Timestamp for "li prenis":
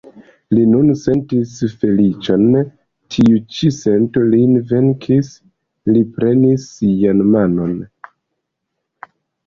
5.93-6.69